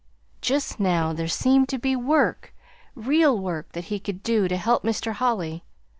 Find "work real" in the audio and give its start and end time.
1.95-3.37